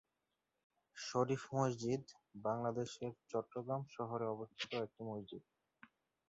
শরীফ 0.97 1.43
মসজিদ 1.53 2.03
বাংলাদেশের 2.41 3.11
চট্টগ্রাম 3.31 3.81
শহরে 3.95 4.25
অবস্থিত 4.27 4.71
একটি 4.79 5.01
মসজিদ। 5.09 5.43